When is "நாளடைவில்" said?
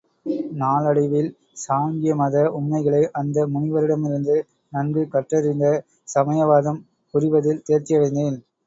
0.51-1.27